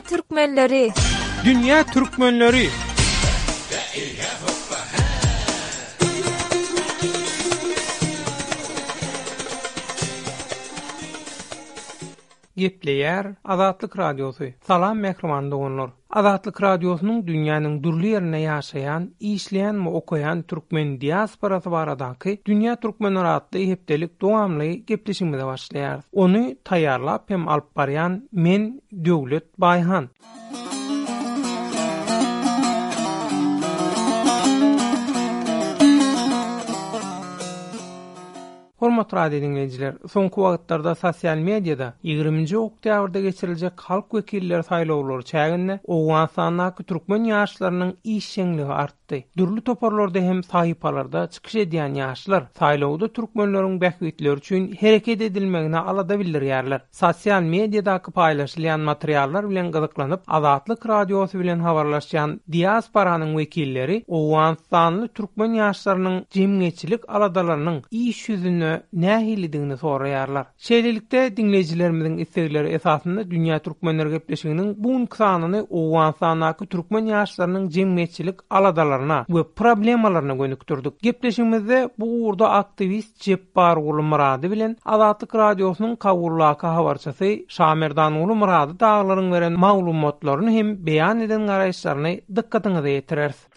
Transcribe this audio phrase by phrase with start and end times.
[0.00, 0.90] Türkmenleri
[1.44, 2.68] dünya türkmenleri
[12.58, 14.44] Gepleyer Azatlyk Radiosu.
[14.66, 15.90] Salam mekruman dogunur.
[16.22, 19.02] Azatlyk Radiosunyň dünýäniň durly ýerine ýaşaýan,
[19.32, 25.98] işleýän we okuyan türkmen diasporasy baradaky Dünya Türkmen Radiosu hepdelik dowamly gepleşigimize başlaýar.
[26.26, 28.68] Onu taýarlap hem alparyan men
[29.10, 30.04] Döwlet Bayhan.
[30.04, 30.67] Müzik
[38.82, 46.30] Hormat radio dinleyiciler, sonku vaqtlarda sosial mediada 20-nji oktýabrda geçirilýän halk wekilleri saýlawlary çäginde Owgan
[46.36, 53.76] sanaky türkmen ýaşlarynyň işçiligi art Durlu dürlü toparlarlarda hem sahipalarda çykyj edýän ýaşlar saýlawda türkmenleriň
[53.84, 61.40] baýkytlylygy üçin hereket edilmegini alada biller ýerler sosial mediýada paýlaşylýan materiallar bilen galdaklanyp aladaçlyk radiosu
[61.42, 68.72] bilen haýarlaşýan diaspara anyk wekilleri owan sanly türkmen ýaşlarynyň jemgeççilik aladalarynyň iň şuzyndy
[69.04, 78.38] nähili digini soraýarlar şäherlikde dinleýijilerimiziň islegleri esasynda türkmenleri gepleşiginiň bu inklaýyny owan türkmen ýaşlarynyň jemgeççilik
[78.98, 81.00] sorularına ve problemalarına gönüktürdük.
[81.00, 88.80] Gepleşimizde bu uğurda aktivist Cepbar Ulu Muradi bilen Azatlık Radyosu'nun kavurlaka havarçası Şamerdan Ulu Muradi
[88.80, 93.47] dağların veren mağlumotlarını hem beyan eden arayışlarını dikkatinize yetirersin.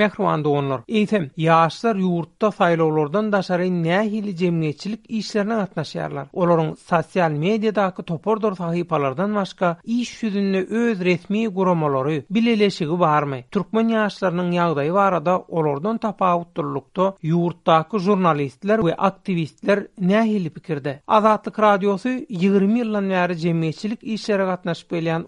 [0.00, 0.80] mehruwanda onlar.
[0.88, 2.50] Eýtem, ýaşlar ýurtda
[2.82, 6.26] olurdan daşary nähili jemgyýetçilik işlerine gatnaşýarlar.
[6.32, 13.44] Olorun sosial mediadaky topordor sahypalardan başga iş ýüzünde öz resmi guramalary bileleşigi barmy?
[13.50, 21.00] Türkmen ýaşlarynyň ýagdaýy barada olardan tapawutdurlukda ýurtdaky jurnalistler we aktivistler nähili pikirde?
[21.06, 25.22] Azatlyk radiosu 20 veri bäri jemgyýetçilik işlerine gatnaşyp gelýän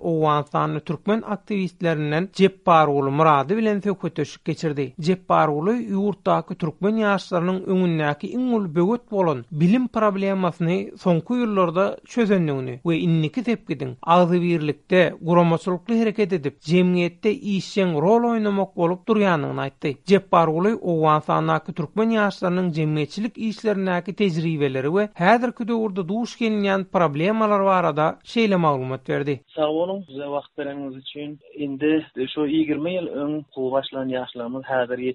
[0.84, 4.92] Türkmen aktivistlerinden Cep Parulu Muradı bilen tökötüşük geçirdi.
[5.00, 12.94] Cepparulu yurtdaki Türkmen yaşlarının öňündäki iň ul bögöt bolan bilim problemasyny soňky ýyllarda çözendigini we
[13.06, 19.91] inniki tepkidin agzy birlikde guramaçylykly hereket edip jemgyýetde işçiň rol oýnamak bolup durýanyny aýtdy.
[20.10, 28.06] Cepparulu o wansanaky Türkmen yaşlarının jemgyýetçilik işlerindäki tejribeleri we häzirki döwürde duş gelýän problemalar barada
[28.32, 29.34] şeýle maglumat berdi.
[29.56, 31.31] Sag bolun, size wagt bereniňiz üçin.
[31.65, 31.91] Indi
[32.34, 35.15] şu 20 ýyl öň gowaşlan ýaşlar hocalarımız häzir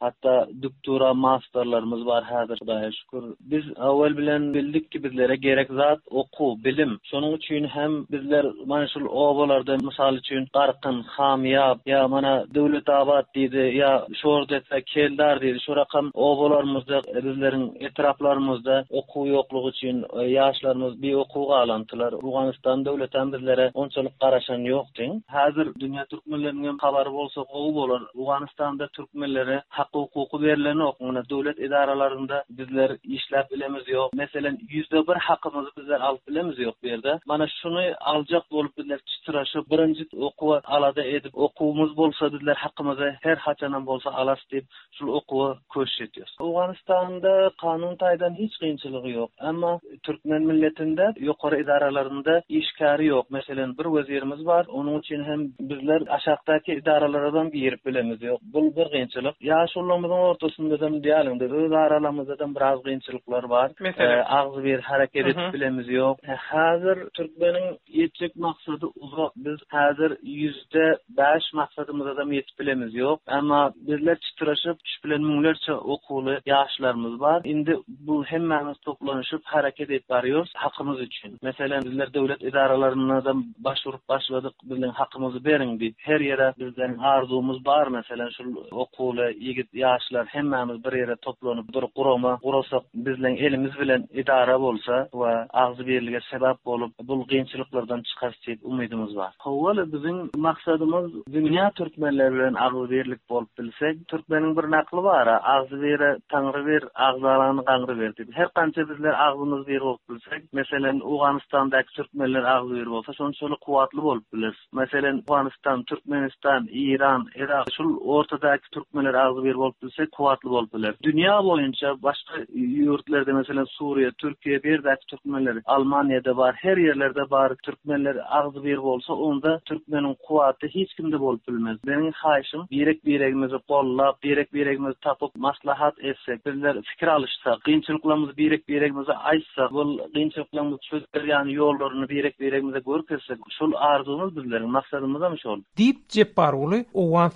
[0.00, 3.22] Hatta doktora masterlarımız var häzir, daha şükür.
[3.40, 6.98] Biz awal bilen bildik ki bizlere gerek zat oku, bilim.
[7.04, 13.76] Sonun üçin hem bizler manşul obalarda misal üçin qarqın, hamya, ya mana dövlet abat dedi,
[13.76, 15.58] ya şorda etse keldar dedi.
[15.66, 22.12] Şu rakam obalarımızda bizlerin etraplarımızda oku yokluğu üçin e, yaşlarımız bir oku galantılar.
[22.12, 25.24] Afganistan dövletem bizlere onçalık qaraşan yok din.
[25.30, 28.02] Häzir dünya türkmenlerinin xabary bolsa gowy bolar.
[28.18, 34.12] Afganistan Pakistanda türkmenlere hak hukuku verileni okumuna devlet idaralarında bizler işler bilemiz yok.
[34.14, 37.18] Meselen yüzde bir hakkımızı bizler alıp bilemiz yok bir yerde.
[37.28, 43.36] Bana şunu alacak olup bizler çıtıraşı birinci okuva alada edip okuğumuz bolsa bizler hakkımızı her
[43.36, 46.36] haçanan bolsa alas deyip şu okuva köş ediyoruz.
[46.40, 49.30] Afganistan'da kanun taydan hiç kıyınçılığı yok.
[49.38, 53.30] Ama Türkmen milletinde yukarı idaralarında işkari yok.
[53.30, 54.66] Meselen bir vezirimiz var.
[54.68, 55.40] Onun için hem
[55.70, 58.40] bizler aşağıdaki idaralardan bir yer bilemiz yok.
[58.42, 59.36] Bu bu bir gençilik.
[59.52, 63.70] Yaş ullamızın ortasında da diyalinde öz aralamızda da biraz gençilikler var.
[63.80, 64.14] Mesela?
[64.60, 66.16] E, bir hareket uh bilemiz yok.
[66.28, 69.30] E, hazır Türkmen'in yetecek maksadı uzak.
[69.36, 70.84] Biz hazır yüzde
[71.20, 73.20] beş maksadımızda adam yetecek bilemiz yok.
[73.26, 77.40] Ama bizler çıtıraşıp, şüphelen mülerçe okulu yağışlarımız var.
[77.44, 81.38] indi bu hemmemiz toplanışıp hareket et varıyoruz hakkımız için.
[81.42, 83.22] Mesela bizler devlet idaralarına
[83.58, 84.52] başvurup başladık.
[84.64, 85.94] Bizden hakkımızı berin bir.
[85.98, 88.28] Her yere bizden arzumuz var mesela.
[88.72, 95.08] okuly yigit ýaşlar hemmämiz bir ýere toplanyp bir guroma gurasak bizleň elimiz bilen idara bolsa
[95.12, 99.32] we agzy berilge sebäp bolup bul gynçylyklardan çykar diýip umydymyz bar.
[99.38, 101.06] Howala biziň maksadymyz
[101.36, 106.82] dünýä türkmenleri bilen agzy berlik bolup bilsek, türkmeniň bir nakly bar, agzy veri, taňry ber,
[107.08, 108.32] agzalaryny gaňry ber diýip.
[108.40, 114.02] Her kança bizler agzymyz ber bolup bilsek, meselen Awganistandaky türkmenler agzy ber bolsa, şonçaly kuwatly
[114.02, 114.54] bolup bilir.
[114.72, 120.72] Meselen Awganistan, Türkmenistan, İran, Irak, sul orta daýy türkmenler azy bir bolup bilse kuwatly bolup
[120.74, 120.94] biler.
[121.02, 127.54] Dünya boýunça başga ýurtlarda meselem Suriye, Türkiýe bir daýy türkmenler, Almaniýada var, her ýerlerde bar
[127.66, 131.78] türkmenler azy bir bolsa onda türkmeniň kuwaty hiç kimde bolup bilmez.
[131.86, 138.68] Meniň haýşym birek birekimizi gollap, birek birekimizi tapyp maslahat etsek, birler fikir alyşsa, kynçylyklarymyzy birek
[138.68, 145.38] birekimize aýtsa, bol kynçylyklarymyzy çözer ýany ýollaryny birek birekimize görkezsek, şol arzumyz bizleriň maksadymyz hem
[145.38, 145.60] şol.
[145.76, 147.28] Dip Jeparuly Owan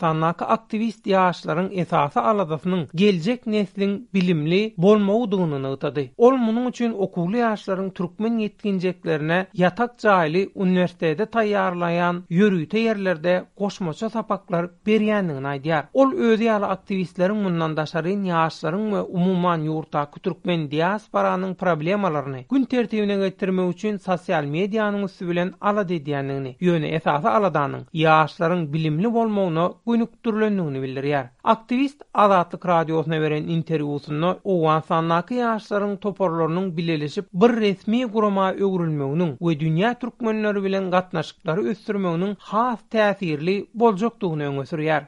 [0.53, 6.05] aktivist ihtiyaçların esası aladasının gelecek neslin bilimli bolmağıdığını nıtadı.
[6.17, 14.71] Ol munun üçün okulli yaşların Türkmen yetkinceklerine yatak cahili üniversitede tayyarlayan yörüte yerlerde koşmaça sapaklar
[14.87, 15.85] beriyenliğine aydiyar.
[15.95, 23.69] Ol ödeyalı aktivistlerin bundan daşarın yaşların ve umuman yurtakı Türkmen diasporanın problemalarını gün tertibine getirme
[23.69, 30.85] üçün sosyal medyanın üstü bilen ala dediyenliğini yöne esası aladanın yaşların bilimli bolmağını günüktürlönlüğünü olduğunu
[30.87, 31.27] bildirýär.
[31.53, 39.55] Aktivist Azatlyk radiosuna beren interwýusunda Owan sanlaky ýaşlaryň toparlarynyň bilelişip bir resmi guruma öwrülmeginiň we
[39.65, 45.03] dünýä türkmenleri bilen gatnaşyklary ösdürmeginiň has täsirli boljakdygyny öňe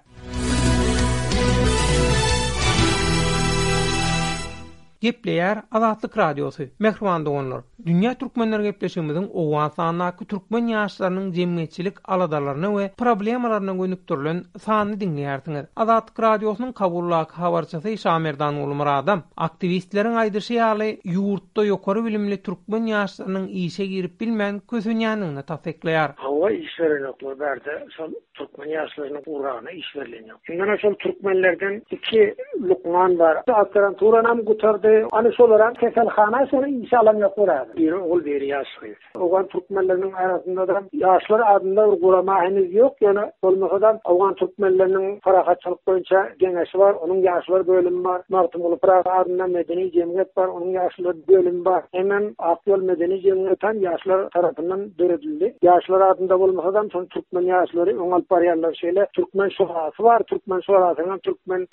[5.04, 6.62] Gepleyer Azatlyk Radiosu.
[6.78, 14.42] Mehriban dogonlar, dünya türkmenler gepleşigimizin owan sanaky türkmen ýaşlarynyň jemgyýetçilik alalaryna we problemlerine gönüp durulan
[14.58, 15.64] sanany dinleýärdiňiz.
[15.76, 23.46] Azatlyk Radiosunyň kabullak habarçysy Şamerdan Ulmur adam, aktivistleriň aýdyşy ýaly, ýurtda ýokary bilimli türkmen ýaşlarynyň
[23.66, 26.10] işe girip bilmän köpünýanyny täsdikleýär.
[26.16, 30.32] Hawa işlerini berde şol türkmen ýaşlarynyň uğrana işlerini.
[30.48, 32.34] Şonda şol türkmenlerden Iki
[32.68, 33.36] lukman bar.
[33.48, 34.93] Şu akran turanam gutardy.
[35.12, 37.76] Ani solaran kesel khana sonra inşallah yok olaydı.
[37.76, 38.94] Biri oğul veri yaş koyu.
[39.18, 42.92] Oğlan Türkmenlerinin arasında da yaşlar adında henüz yok.
[43.00, 46.92] Yani olmak adam oğlan Türkmenlerinin parakatçılık boyunca genesi var.
[46.94, 48.22] Onun yaşlar bölümü var.
[48.28, 50.46] Martın olup rağa adında medeni cemiyet var.
[50.48, 51.82] Onun yaşlar bölümü var.
[51.92, 55.52] Hemen aktüel medeni cemiyet yaşlar tarafından dörüldü.
[55.62, 60.20] Yaşlar adında olmak adam son Türkmen yaşları onal pariyarlar şeyle Türkmen sohası var.
[60.22, 61.18] Türkmen sohası var.
[61.22, 61.66] Türkmen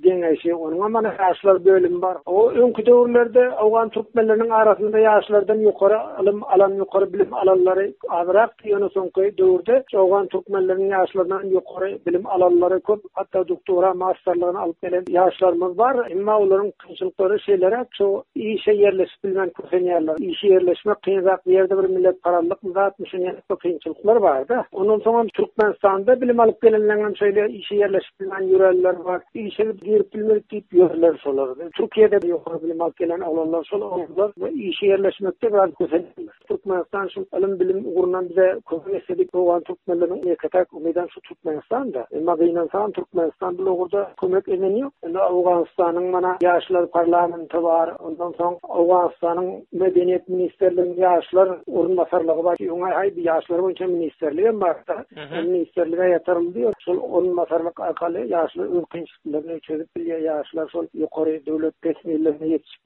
[2.02, 2.16] var.
[2.26, 3.11] var.
[3.12, 7.86] günlerde awgan türkmenleriniň arasynda ýaşlardan ýokary alym alan ýokary bilim alanlary
[8.20, 14.78] azraq ýa-ni soňky döwürde awgan türkmenleriniň ýaşlardan ýokary bilim alanlary köp, hatda doktora, masterlygyny alyp
[14.82, 15.94] gelen ýaşlarymyz bar.
[16.14, 18.06] Emma olaryň köpçülikleri şeýlere şu
[18.36, 18.72] iň şe
[19.24, 20.36] bilmen köpenýerler, yerler.
[20.40, 24.58] şe ýerleşme kynzak ýerde bir millet paranlyk uzatmyşyny ýa-ni köp köpçülikler bar da.
[24.80, 29.20] Onuň soň hem türkmenstanda bilim alıp gelenlerden şeýle iň şe ýerleşdirilen ýörelleri bar.
[29.42, 31.64] Iň şe ýerleşdirilmeli diýip ýörelleri şolardy.
[31.80, 36.06] Türkiýede ýokary bilim alıp gelen alanlar sonra oldular ve işe yerleşmekte biraz gözlemler.
[36.48, 41.20] Türkmenistan şu alın bilim uğrundan bize kuzun esedik bu olan Türkmenlerin ne kadar meydan şu
[41.20, 44.92] Türkmenistan da e, Mabeyinan falan Türkmenistan bile orada kuvvet emin yok.
[45.04, 52.56] Yani Avganistan'ın bana yaşlar parlamenti var ondan sonra Avganistan'ın medeniyet ministerliğin yaşlar onun masarlığı var.
[52.60, 55.04] Yunay hay bir yaşlar bu için ministerliğe mi var da
[55.42, 56.72] ministerliğe yatarım diyor.
[56.84, 62.81] Şu onun masarlığı alkali yaşlar ülkün çizgilerini çözüp bilye yaşlar son yukarı devlet kesmeyle yetişip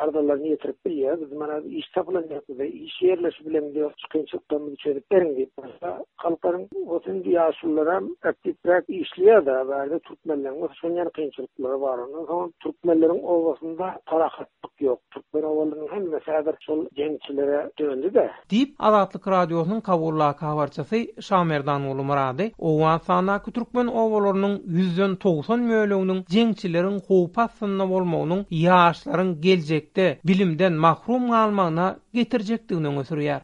[0.00, 4.24] Ardalarını yitirip bir ya, biz bana iş tapılan yaptı ve iş yerleşi bilen diyor, çıkın
[4.24, 6.04] çıktan bir çözüp derin diyip başla.
[6.22, 11.98] Kalkların otun bir yaşlılara ettik bırak işliye de verdi, Türkmenlerin o son yanı kıyınçılıkları var
[11.98, 12.20] onun.
[12.20, 12.50] yok.
[15.14, 18.30] Türkmen ovalarının hem de sadar çol gençlere döndü de.
[18.50, 26.24] Diyip Azatlık Radyosu'nun kavurluğa kavarçası Şamerdan oğlu Muradi, Oğuzhan Sanakı Türkmen owalarynyň yüzden toğusun müölüğünün
[26.30, 28.46] gençlilerin hupasının olmağının
[29.40, 33.40] gelecekte bilimden mahrum kalmağına getirecektiğini sürüyer.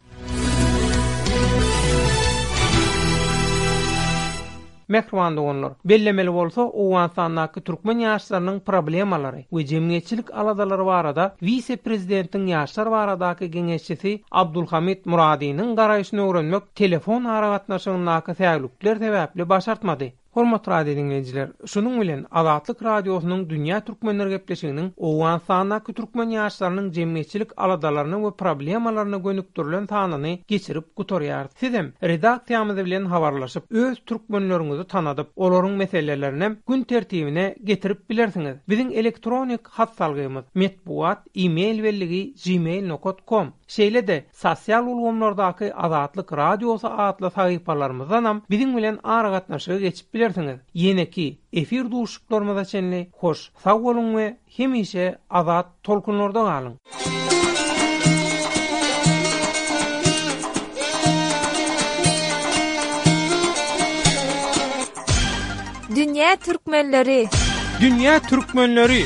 [4.88, 5.72] Mekruan doğunlar.
[5.84, 12.86] Bellemeli olsa o vansanlaki Türkmen yaşlarının problemaları ve cemiyetçilik aladaları var da vise prezidentin yaşlar
[12.86, 20.12] var adaki genetçisi Abdülhamid Muradi'nin garayışını öğrenmek telefon aravatnaşının naki sevlükler sebeple başartmadı.
[20.36, 27.50] Hormat radio dinleyiciler, şunun bilen Azatlyk radiosynyň dünýä türkmenler gepleşiginiň owan sanyna türkmen ýaşlarynyň jemgyýetçilik
[27.64, 31.46] aladalaryna we problemalaryna gönükdirilen tanyny geçirip gutaryar.
[31.60, 38.56] Sizem redaksiýamyz bilen habarlaşyp öz türkmenlerimizi tanadyp, olaryň meselelerini gün tertibine getirip bilersiňiz.
[38.70, 43.46] Biziň elektronik hat salgymyz metbuat email belligi gmail.com.
[43.76, 49.42] Şeýle de sosial ulgamlardaky Azatlyk radiosu adly sahypalarymyzdan biziň bilen ara
[49.86, 50.60] geçip bilersiniz.
[50.74, 56.78] Yeneki efir duşuk dormada çenli hoş sağ olun ve adat işe azat tolkun orda galın.
[65.96, 67.28] Dünya Türkmenleri
[67.80, 69.02] Dünya Türkmenleri